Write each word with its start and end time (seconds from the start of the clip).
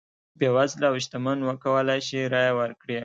بېوزله 0.39 0.87
او 0.91 0.95
شتمن 1.05 1.39
وکولای 1.43 1.99
شي 2.07 2.19
رایه 2.33 2.53
ورکړي. 2.59 2.97